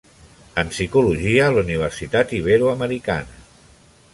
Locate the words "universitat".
1.65-2.33